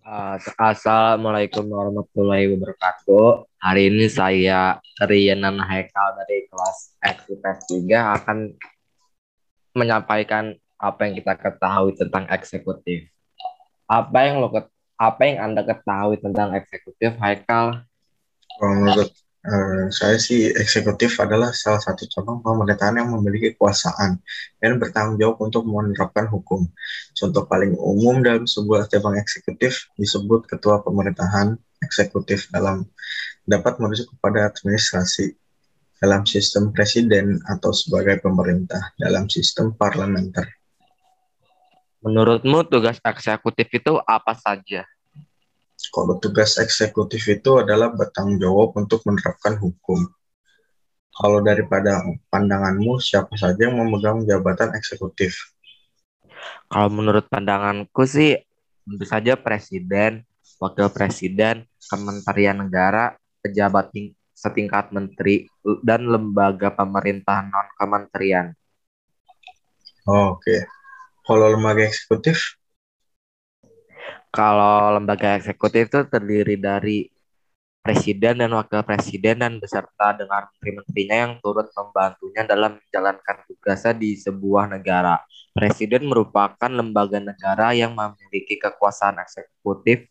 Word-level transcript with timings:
Uh, 0.00 0.40
Assalamualaikum 0.56 1.60
warahmatullahi 1.68 2.48
wabarakatuh. 2.56 3.44
Hari 3.60 3.92
ini 3.92 4.08
saya 4.08 4.80
Rianan 4.96 5.60
Haikal 5.60 6.16
dari 6.24 6.48
kelas 6.48 6.96
XIPS 7.04 7.58
3 7.84 8.16
akan 8.16 8.38
menyampaikan 9.76 10.56
apa 10.80 11.00
yang 11.04 11.20
kita 11.20 11.36
ketahui 11.36 11.92
tentang 12.00 12.24
eksekutif. 12.32 13.12
Apa 13.84 14.24
yang 14.24 14.40
lo 14.40 14.48
apa 14.96 15.20
yang 15.20 15.52
Anda 15.52 15.68
ketahui 15.68 16.16
tentang 16.16 16.56
eksekutif 16.56 17.20
Haikal? 17.20 17.84
Menurut 18.56 19.12
Uh, 19.40 19.88
saya 19.88 20.20
sih 20.20 20.52
eksekutif 20.52 21.16
adalah 21.16 21.56
salah 21.56 21.80
satu 21.80 22.04
cabang 22.12 22.44
pemerintahan 22.44 23.00
yang 23.00 23.08
memiliki 23.08 23.56
kekuasaan 23.56 24.20
dan 24.60 24.76
bertanggung 24.76 25.16
jawab 25.16 25.40
untuk 25.40 25.64
menerapkan 25.64 26.28
hukum. 26.28 26.68
Contoh 27.16 27.48
paling 27.48 27.72
umum 27.72 28.20
dalam 28.20 28.44
sebuah 28.44 28.92
cabang 28.92 29.16
eksekutif 29.16 29.88
disebut 29.96 30.44
ketua 30.44 30.84
pemerintahan 30.84 31.56
eksekutif 31.80 32.52
dalam 32.52 32.84
dapat 33.48 33.80
merujuk 33.80 34.12
kepada 34.12 34.52
administrasi 34.52 35.32
dalam 36.00 36.28
sistem 36.28 36.68
presiden 36.76 37.40
atau 37.48 37.72
sebagai 37.72 38.20
pemerintah 38.20 38.92
dalam 39.00 39.24
sistem 39.32 39.72
parlementer. 39.72 40.48
Menurutmu 42.04 42.68
tugas 42.68 43.00
eksekutif 43.04 43.68
itu 43.72 43.96
apa 44.04 44.36
saja? 44.36 44.84
Kalau 45.90 46.22
tugas 46.22 46.54
eksekutif 46.62 47.26
itu 47.26 47.58
adalah 47.58 47.90
bertanggung 47.90 48.38
jawab 48.38 48.78
untuk 48.78 49.02
menerapkan 49.02 49.58
hukum. 49.58 50.06
Kalau 51.10 51.42
daripada 51.42 52.00
pandanganmu, 52.30 53.02
siapa 53.02 53.34
saja 53.34 53.68
yang 53.68 53.76
memegang 53.76 54.22
jabatan 54.22 54.72
eksekutif? 54.78 55.34
Kalau 56.70 56.88
menurut 56.88 57.26
pandanganku 57.26 58.06
sih, 58.06 58.38
tentu 58.86 59.04
saja 59.04 59.34
presiden, 59.34 60.22
wakil 60.62 60.88
presiden, 60.94 61.66
kementerian 61.90 62.62
negara, 62.62 63.18
pejabat 63.42 63.90
setingkat 64.32 64.94
menteri, 64.94 65.50
dan 65.82 66.06
lembaga 66.06 66.72
pemerintah 66.72 67.44
non-kementerian. 67.44 68.54
Oh, 70.08 70.38
Oke. 70.38 70.46
Okay. 70.46 70.60
Kalau 71.26 71.46
lembaga 71.52 71.84
eksekutif? 71.84 72.59
Kalau 74.30 74.94
lembaga 74.94 75.34
eksekutif 75.38 75.90
itu 75.90 76.00
terdiri 76.06 76.54
dari 76.54 77.10
presiden 77.80 78.38
dan 78.38 78.52
wakil 78.52 78.84
presiden 78.84 79.40
dan 79.40 79.56
beserta 79.58 80.12
dengan 80.14 80.46
menteri-menterinya 80.46 81.16
yang 81.16 81.32
turut 81.40 81.66
membantunya 81.74 82.42
dalam 82.44 82.76
menjalankan 82.78 83.36
tugasnya 83.48 83.92
di 83.96 84.14
sebuah 84.14 84.70
negara. 84.70 85.18
Presiden 85.50 86.06
merupakan 86.06 86.70
lembaga 86.70 87.18
negara 87.18 87.74
yang 87.74 87.96
memiliki 87.96 88.60
kekuasaan 88.60 89.18
eksekutif, 89.18 90.06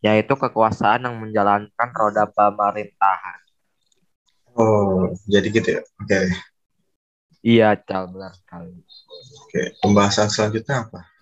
yaitu 0.00 0.32
kekuasaan 0.32 1.04
yang 1.04 1.16
menjalankan 1.20 1.88
roda 1.92 2.24
pemerintahan. 2.30 3.38
Oh, 4.56 5.12
jadi 5.28 5.46
gitu 5.52 5.68
ya? 5.78 5.82
Oke. 6.02 6.08
Okay. 6.08 6.26
Iya, 7.44 7.78
Cal, 7.78 8.10
benar 8.10 8.34
sekali. 8.34 8.74
Oke, 9.46 9.62
pembahasan 9.78 10.26
selanjutnya 10.26 10.88
apa? 10.88 11.17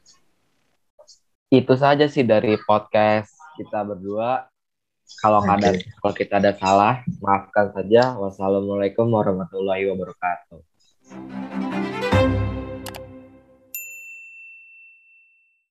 Itu 1.63 1.75
saja 1.79 2.05
sih 2.11 2.25
dari 2.27 2.61
podcast 2.61 3.33
kita 3.57 3.81
berdua. 3.87 4.45
Kalau 5.23 5.41
okay. 5.41 5.55
ada 5.55 5.69
kalau 6.03 6.15
kita 6.15 6.35
ada 6.43 6.53
salah, 6.59 7.01
maafkan 7.23 7.73
saja. 7.73 8.19
Wassalamualaikum 8.19 9.07
warahmatullahi 9.07 9.87
wabarakatuh. 9.89 10.61